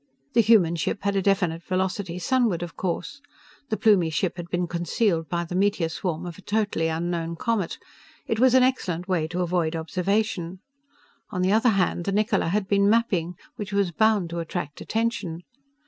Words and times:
The 0.33 0.41
human 0.41 0.75
ship 0.77 1.03
had 1.03 1.15
a 1.15 1.21
definite 1.21 1.61
velocity 1.63 2.17
sunward, 2.17 2.63
of 2.63 2.75
course. 2.75 3.21
The 3.69 3.77
Plumie 3.77 4.09
ship 4.09 4.37
had 4.37 4.49
been 4.49 4.65
concealed 4.65 5.29
by 5.29 5.43
the 5.45 5.53
meteor 5.53 5.89
swarm 5.89 6.25
of 6.25 6.39
a 6.39 6.41
totally 6.41 6.87
unknown 6.87 7.35
comet. 7.35 7.77
It 8.25 8.39
was 8.39 8.55
an 8.55 8.63
excellent 8.63 9.07
way 9.07 9.27
to 9.27 9.41
avoid 9.41 9.75
observation. 9.75 10.59
On 11.29 11.43
the 11.43 11.51
other 11.53 11.69
hand, 11.69 12.05
the 12.05 12.11
Niccola 12.11 12.47
had 12.47 12.67
been 12.67 12.89
mapping, 12.89 13.35
which 13.57 13.71
was 13.73 13.91
bound 13.91 14.31
to 14.31 14.39
attract 14.39 14.81
attention. 14.81 15.43